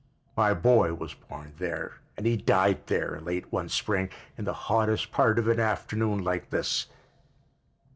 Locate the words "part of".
5.11-5.47